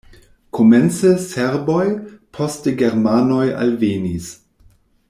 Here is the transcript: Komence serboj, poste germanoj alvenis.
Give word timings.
Komence 0.57 1.11
serboj, 1.25 1.83
poste 2.39 2.75
germanoj 2.81 3.47
alvenis. 3.61 4.35